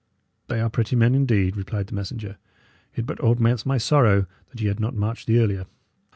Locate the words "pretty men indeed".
0.71-1.55